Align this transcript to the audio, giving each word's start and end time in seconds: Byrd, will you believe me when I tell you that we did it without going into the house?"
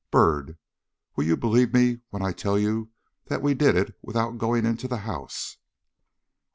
Byrd, 0.09 0.57
will 1.15 1.25
you 1.25 1.37
believe 1.37 1.75
me 1.75 1.99
when 2.09 2.23
I 2.23 2.31
tell 2.31 2.57
you 2.57 2.89
that 3.25 3.43
we 3.43 3.53
did 3.53 3.75
it 3.75 3.95
without 4.01 4.39
going 4.39 4.65
into 4.65 4.87
the 4.87 4.97
house?" 5.05 5.57